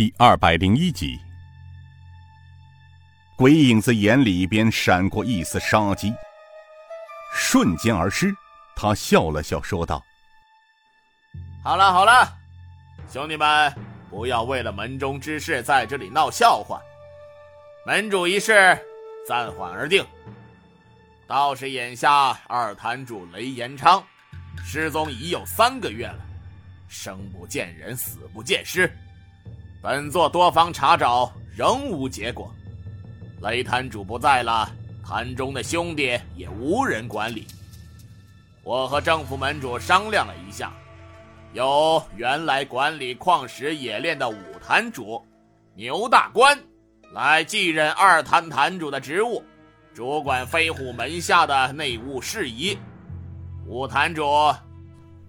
[0.00, 1.20] 第二百零一集，
[3.36, 6.10] 鬼影子眼里边闪过一丝杀机，
[7.34, 8.34] 瞬间而失。
[8.74, 10.02] 他笑了笑，说道
[11.62, 12.34] ：“好了好了，
[13.12, 13.70] 兄弟们，
[14.08, 16.80] 不要为了门中之事在这里闹笑话。
[17.84, 18.54] 门主一事
[19.28, 20.02] 暂缓而定。
[21.26, 24.02] 倒是眼下二坛主雷延昌
[24.64, 26.20] 失踪已有三个月了，
[26.88, 28.90] 生不见人，死不见尸。”
[29.82, 32.52] 本座多方查找，仍无结果。
[33.40, 34.70] 雷坛主不在了，
[35.02, 37.46] 坛中的兄弟也无人管理。
[38.62, 40.70] 我和政府门主商量了一下，
[41.54, 45.24] 由原来管理矿石冶炼的五坛主
[45.74, 46.58] 牛大官
[47.14, 49.42] 来继任二坛坛主的职务，
[49.94, 52.76] 主管飞虎门下的内务事宜。
[53.66, 54.22] 五坛主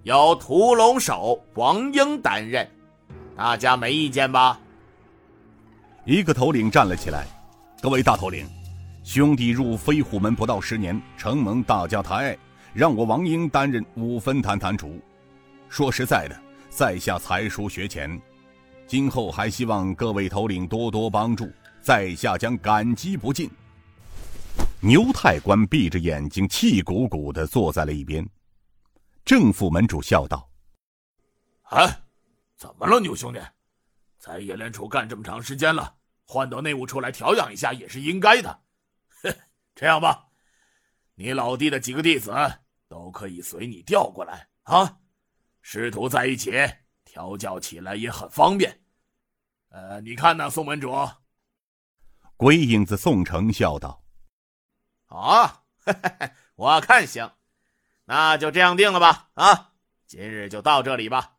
[0.03, 2.69] 由屠龙手王英担任。
[3.41, 4.59] 大家没意见吧？
[6.05, 7.25] 一个头领站了起来。
[7.81, 8.47] 各位大头领，
[9.03, 12.37] 兄弟入飞虎门不到十年，承蒙大家抬爱，
[12.71, 15.01] 让我王英担任五分坛坛主。
[15.69, 18.21] 说实在的，在下才疏学浅，
[18.85, 23.49] 今后还希望各位头领多多帮助，在下将感激不尽。
[24.79, 28.23] 牛太官闭着眼睛，气鼓鼓的坐在了一边。
[29.25, 30.47] 正副门主笑道
[31.73, 31.89] ：“啊。”
[32.61, 33.39] 怎么了，牛兄弟？
[34.19, 38.61] 在冶炼处干这么长时间了，换到内务处来调养一下也是应该的。
[39.23, 39.35] 哼，
[39.73, 40.27] 这样吧，
[41.15, 42.31] 你老弟的几个弟子
[42.87, 44.99] 都可以随你调过来啊，
[45.63, 46.51] 师徒在一起
[47.03, 48.79] 调教起来也很方便。
[49.69, 50.93] 呃，你看呢，宋门主？
[52.37, 54.03] 鬼影子宋城笑道
[55.09, 55.63] ：“啊，
[56.53, 57.33] 我看行，
[58.05, 59.31] 那就这样定了吧。
[59.33, 59.73] 啊，
[60.05, 61.37] 今日就到这里吧。”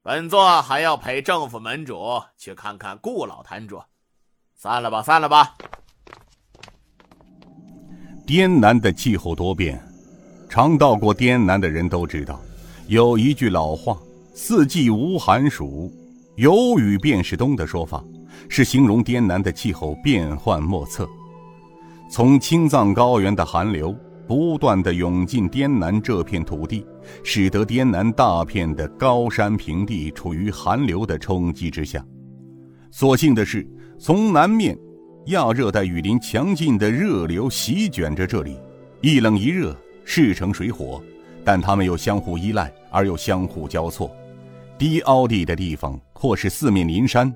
[0.00, 3.82] 本座还要陪政府门主去看看顾老坛主，
[4.54, 5.56] 散了吧，散了吧。
[8.24, 9.82] 滇南的气候多变，
[10.48, 12.40] 常到过滇南的人都知道，
[12.86, 13.98] 有一句老话
[14.34, 15.92] “四季无寒暑，
[16.36, 18.02] 有雨便是冬”的说法，
[18.48, 21.08] 是形容滇南的气候变幻莫测。
[22.10, 23.94] 从青藏高原的寒流。
[24.28, 26.86] 不断的涌进滇南这片土地，
[27.24, 32.04] 使得滇南大片的高山平地处于寒流的冲击之下。
[32.90, 33.66] 所幸的是，
[33.98, 34.78] 从南面
[35.28, 38.58] 亚热带雨林强劲的热流席卷着这里，
[39.00, 39.74] 一冷一热，
[40.04, 41.02] 势成水火，
[41.42, 44.14] 但它们又相互依赖而又相互交错。
[44.76, 47.34] 低凹地的地方或是四面临山，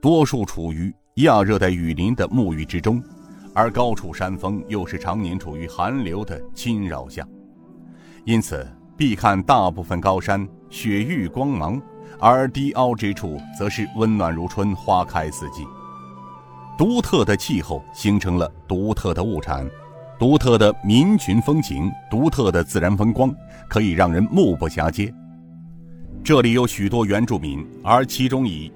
[0.00, 3.02] 多数处于亚热带雨林的沐浴之中。
[3.52, 7.26] 而高处山峰又是常年处于寒流的侵扰下，
[8.24, 8.66] 因此
[8.96, 11.80] 必看大部分高山雪域光芒，
[12.18, 15.66] 而低凹之处则是温暖如春，花开四季。
[16.78, 19.68] 独特的气候形成了独特的物产，
[20.18, 23.34] 独特的民群风情，独特的自然风光，
[23.68, 25.12] 可以让人目不暇接。
[26.22, 28.72] 这里有许多原住民，而其中以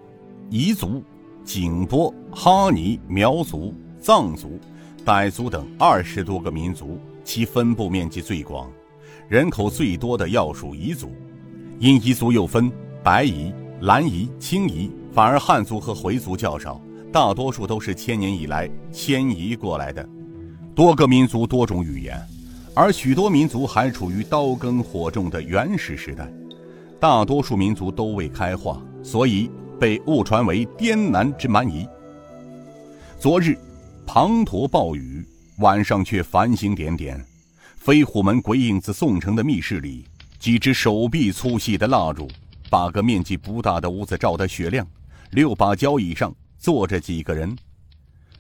[0.50, 1.02] 彝族、
[1.44, 3.72] 景颇、哈尼、苗族。
[4.04, 4.60] 藏族、
[5.02, 8.70] 傣族等二十多个民族，其分布面积最广，
[9.30, 11.10] 人口最多的要数彝族。
[11.78, 12.70] 因彝族又分
[13.02, 13.50] 白彝、
[13.80, 16.78] 蓝彝、青彝，反而汉族和回族较少，
[17.10, 20.06] 大多数都是千年以来迁移过来的。
[20.74, 22.20] 多个民族，多种语言，
[22.74, 26.30] 而许多民族还处于刀耕火种的原始时代。
[27.00, 29.50] 大多数民族都未开化，所以
[29.80, 31.88] 被误传为滇南之蛮夷。
[33.18, 33.56] 昨日。
[34.06, 35.26] 滂沱暴雨，
[35.58, 37.22] 晚上却繁星点点。
[37.76, 40.06] 飞虎门鬼影子宋城的密室里，
[40.38, 42.30] 几支手臂粗细的蜡烛，
[42.70, 44.86] 把个面积不大的屋子照得雪亮。
[45.30, 47.56] 六把交椅上坐着几个人。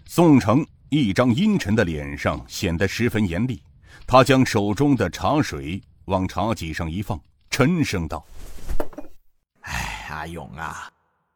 [0.06, 3.60] 宋城一张阴沉的脸上显得十分严厉。
[4.06, 7.18] 他将手中的茶水往茶几上一放，
[7.50, 8.24] 沉声道
[9.62, 10.88] ：“哎，阿勇啊，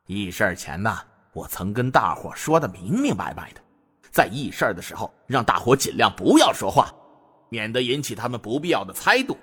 [0.07, 0.97] 议事前呢，
[1.33, 3.61] 我曾跟大伙说的明明白白的。”
[4.19, 6.93] 在议事的时候，让大伙尽量不要说话，
[7.51, 9.39] 免得引起他们不必要的猜度。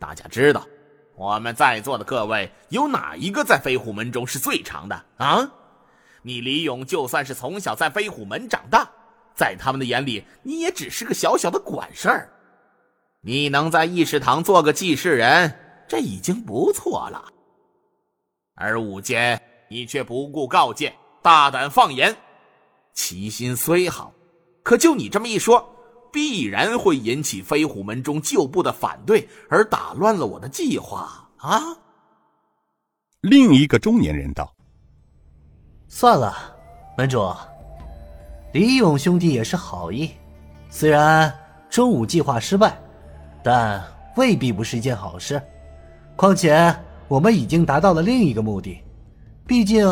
[0.00, 0.66] 大家知道，
[1.14, 5.48] 我们在座的各位有哪一个在飞虎门中是最长的啊？
[6.22, 8.90] 你李勇就算是从小在飞虎门长大，
[9.32, 12.28] 在他们的眼里，你也只是个小小的管事儿。
[13.20, 15.56] 你能在议事堂做个记事人，
[15.86, 17.24] 这已经不错了。
[18.56, 20.92] 而午间，你却不顾告诫，
[21.22, 22.12] 大胆放言。
[22.94, 24.12] 其心虽好，
[24.62, 25.68] 可就你这么一说，
[26.12, 31.60] 必然会引起飞虎门中旧部的反对，而打乱了我的计划啊！
[33.20, 34.54] 另一个中年人道
[35.88, 36.34] ：“算了，
[36.96, 37.34] 门主，
[38.52, 40.10] 李勇兄弟也是好意，
[40.70, 41.32] 虽然
[41.68, 42.78] 中午计划失败，
[43.42, 43.82] 但
[44.16, 45.42] 未必不是一件好事。
[46.14, 46.72] 况且
[47.08, 48.78] 我们已经达到了另一个目的，
[49.46, 49.84] 毕竟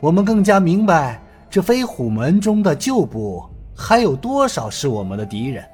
[0.00, 3.44] 我们更加明白这飞虎门中的旧部
[3.74, 5.64] 还有多少是我们的敌人，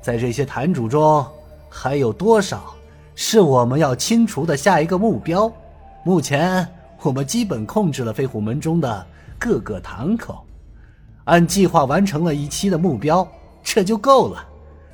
[0.00, 1.24] 在这些坛主中
[1.68, 2.74] 还有多少
[3.14, 5.52] 是我们要清除的下一个目标。
[6.04, 6.66] 目前。
[7.04, 9.04] 我们基本控制了飞虎门中的
[9.36, 10.46] 各个堂口，
[11.24, 13.26] 按计划完成了一期的目标，
[13.60, 14.46] 这就够了。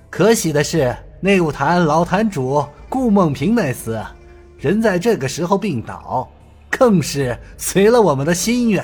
[0.09, 4.03] 可喜的是，内务坛老坛主顾梦平那厮，
[4.57, 6.27] 人在这个时候病倒，
[6.71, 8.83] 更是随了我们的心愿。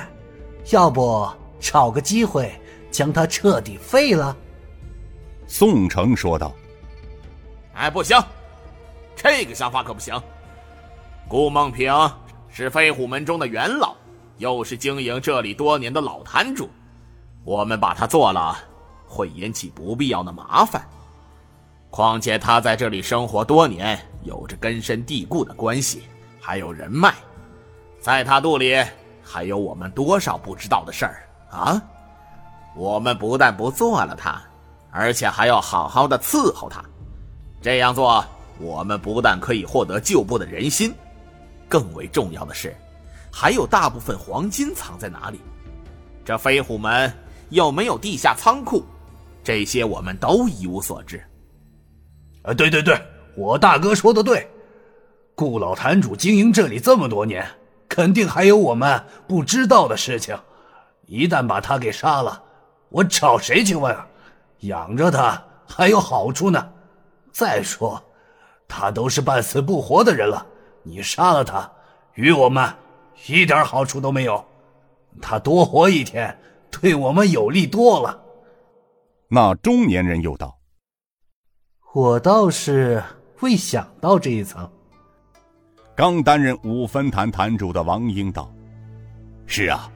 [0.71, 1.29] 要不
[1.59, 2.51] 找个机会
[2.91, 4.35] 将他彻底废了？
[5.47, 6.53] 宋城说道。
[7.73, 8.17] 哎，不行，
[9.15, 10.13] 这个想法可不行。
[11.27, 11.93] 顾梦平。
[12.57, 13.93] 是飞虎门中的元老，
[14.37, 16.69] 又是经营这里多年的老摊主，
[17.43, 18.57] 我们把他做了，
[19.05, 20.87] 会引起不必要的麻烦。
[21.89, 26.03] 况且他在这里生活多年，有着根深蒂固的关系，
[26.39, 27.13] 还有人脉，
[27.99, 28.81] 在他肚里
[29.25, 31.81] 还有我们多少不知道的事儿啊！
[32.75, 34.39] 我们不但不做了他，
[34.91, 36.83] 而且还要好好的伺候他。
[37.61, 38.23] 这样做，
[38.59, 40.93] 我们不但可以获得旧部的人心。
[41.67, 42.75] 更为重要的是，
[43.31, 45.41] 还有大部分黄金藏在哪里？
[46.23, 47.11] 这飞虎门
[47.49, 48.83] 有没有地下仓库？
[49.43, 51.17] 这些我们都一无所知。
[52.43, 52.99] 啊，对对对，
[53.35, 54.47] 我大哥说的对，
[55.33, 57.47] 顾老坛主经营这里这么多年，
[57.95, 60.37] 肯定还有我们不知道的事情。
[61.05, 62.43] 一旦把他给杀了，
[62.89, 63.95] 我找谁去问？
[64.59, 66.73] 养着他还有好处呢。
[67.31, 68.03] 再说，
[68.67, 70.45] 他都是半死不活的人了。
[70.83, 71.71] 你杀了他，
[72.15, 72.69] 与我们
[73.27, 74.43] 一点好处都没有。
[75.21, 76.37] 他多活一天，
[76.69, 78.21] 对我们有利多了。
[79.29, 80.57] 那中年人又道
[81.95, 83.01] ：“我倒是
[83.39, 84.69] 未想到这一层。”
[85.95, 88.53] 刚担任五分坛坛主的王英道
[89.47, 89.89] ：“是啊，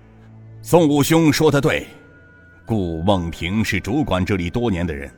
[0.62, 1.86] 宋武兄说的对。
[2.66, 5.12] 顾梦平是主管这里多年的人，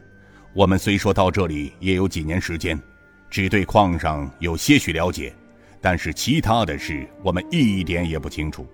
[0.55, 2.81] 我们虽说到这里也有几年时间，
[3.29, 5.31] 只对矿上有些许了解。”
[5.83, 8.67] 但是其他的事我们一点也不清楚，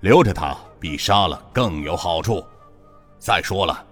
[0.00, 2.44] 留着他比杀了更有好处。
[3.18, 3.82] 再说了，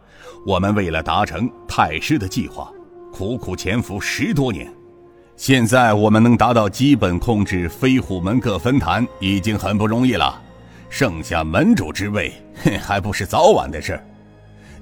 [0.46, 2.70] 我们为了达成太师的计划，
[3.12, 4.72] 苦苦潜伏十多年，
[5.36, 10.40] 现在我们能达到基本控制飞虎门各分坛，已经很不容易了。
[10.88, 12.32] 剩下门主之位，
[12.62, 14.00] 哼，还不是早晚的事。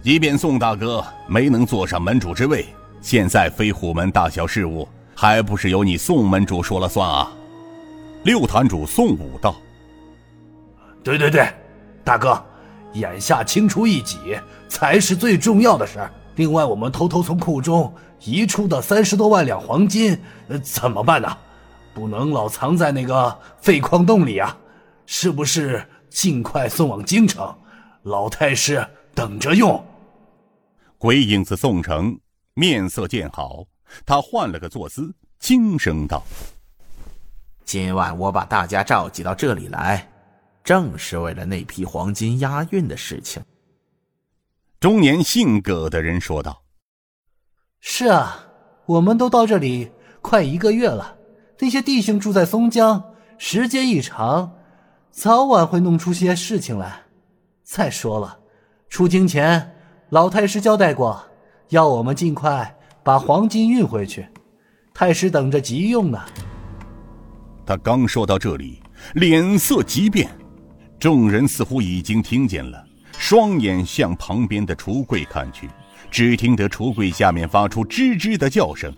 [0.02, 2.66] 即便宋大哥没能坐上门主之位，
[3.00, 7.32] 现在飞虎门大小事务，还不是由你宋门主说了算啊？
[8.25, 9.56] 六坛主宋武道
[11.02, 11.48] ：“对对对，
[12.05, 12.40] 大哥，
[12.93, 14.19] 眼下清除异己
[14.69, 15.98] 才是最重要的事
[16.37, 17.93] 另外，我们偷偷从库中
[18.24, 20.19] 移出的三十多万两黄金，
[20.62, 21.36] 怎么办呢？
[21.94, 24.56] 不能老藏在那个废矿洞里啊！
[25.06, 27.54] 是不是尽快送往京城？
[28.02, 29.84] 老太师等着用。”
[30.98, 32.19] 鬼影子宋城
[32.54, 33.64] 面色渐好，
[34.06, 36.22] 他换了个坐姿，轻声道。
[37.64, 40.08] 今晚我把大家召集到这里来，
[40.62, 43.43] 正是为了那批黄金押运的事情。
[44.79, 46.62] 中年姓葛的人说道
[47.84, 48.46] ：“是啊，
[48.86, 51.17] 我们都到这里快一个月了，
[51.58, 53.03] 那些弟兄住在松江，
[53.39, 54.53] 时间一长，
[55.10, 57.03] 早晚会弄出些事情来。
[57.65, 58.39] 再说了，
[58.89, 59.74] 出京前，
[60.10, 61.20] 老太师交代过，
[61.70, 62.72] 要我们尽快
[63.03, 64.29] 把黄金运回去，
[64.94, 66.20] 太师等着急用呢。”
[67.67, 68.81] 他刚说到这里，
[69.15, 70.31] 脸色急变，
[71.01, 72.84] 众人似乎已经听见了，
[73.19, 75.69] 双眼向旁边的橱柜看去，
[76.12, 78.92] 只听得橱柜下面发出吱吱的叫声，